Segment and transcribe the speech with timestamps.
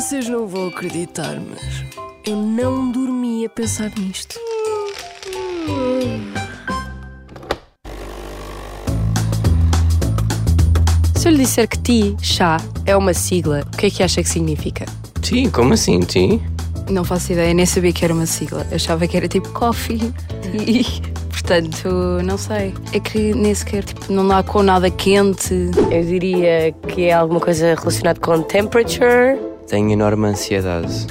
[0.00, 1.84] Vocês não vão acreditar, mas
[2.26, 4.34] eu não dormi a pensar nisto.
[11.14, 14.22] Se eu lhe disser que ti, chá, é uma sigla, o que é que acha
[14.22, 14.86] que significa?
[15.20, 15.50] Ti?
[15.50, 16.40] Como assim, ti?
[16.88, 18.66] Não faço ideia, nem sabia que era uma sigla.
[18.70, 20.00] Eu achava que era tipo coffee.
[20.66, 20.82] E,
[21.28, 21.90] portanto,
[22.24, 22.72] não sei.
[22.94, 25.70] É que nem sequer, tipo, não dá com nada quente.
[25.90, 29.49] Eu diria que é alguma coisa relacionada com temperature.
[29.70, 31.06] Tenho enorme ansiedade.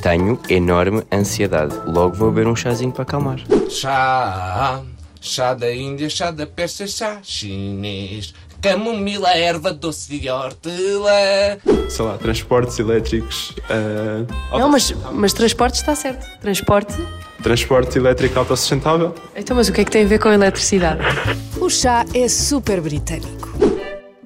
[0.00, 1.74] Tenho enorme ansiedade.
[1.86, 3.40] Logo vou beber um chazinho para acalmar.
[3.68, 4.80] Chá,
[5.20, 8.32] chá da Índia, chá da Pérsia, chá chinês.
[8.62, 11.58] Camomila, erva doce de hortelã.
[11.88, 16.24] sei lá, transportes elétricos, eh, Não, mas, mas transporte está certo.
[16.40, 16.94] Transporte.
[17.42, 19.14] transporte elétrico autossustentável.
[19.36, 21.00] Então, mas o que é que tem a ver com eletricidade?
[21.60, 23.45] O chá é super britânico.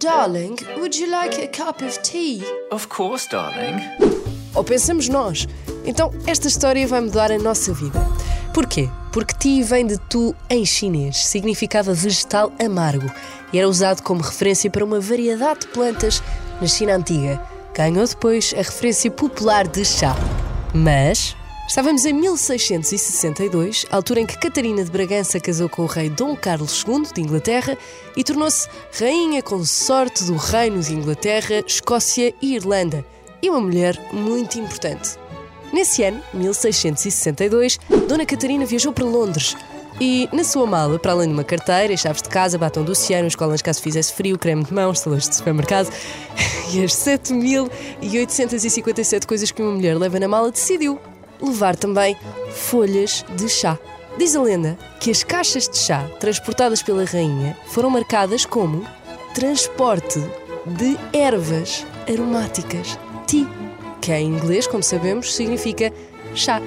[0.01, 2.43] Darling, would you like a cup of tea?
[2.71, 3.83] Of course, darling.
[4.55, 5.47] Ou pensamos nós.
[5.85, 8.01] Então, esta história vai mudar a nossa vida.
[8.55, 8.89] Porquê?
[9.13, 13.13] Porque ti vem de tu em chinês, significava vegetal amargo
[13.53, 16.23] e era usado como referência para uma variedade de plantas
[16.63, 17.39] na China antiga.
[17.75, 20.17] Ganhou depois a referência popular de chá.
[20.73, 21.37] Mas
[21.71, 26.85] estávamos em 1662, altura em que Catarina de Bragança casou com o rei Dom Carlos
[26.85, 27.79] II de Inglaterra
[28.17, 28.69] e tornou-se
[28.99, 33.07] rainha consorte do Reino de Inglaterra, Escócia e Irlanda
[33.41, 35.11] e uma mulher muito importante.
[35.73, 39.57] Nesse ano, 1662, Dona Catarina viajou para Londres
[40.01, 43.29] e, na sua mala, para além de uma carteira, chaves de casa, batom do oceano,
[43.29, 45.89] escolas caso fizesse frio, creme de mãos, talões de supermercado
[46.75, 50.99] e as 7.857 coisas que uma mulher leva na mala, decidiu
[51.43, 52.17] levar também
[52.53, 53.79] folhas de chá.
[54.19, 58.85] Diz a lenda que as caixas de chá transportadas pela rainha foram marcadas como
[59.35, 60.21] transporte
[60.67, 63.47] de ervas aromáticas, tea,
[64.01, 65.93] que em inglês, como sabemos, significa
[66.35, 66.61] chá.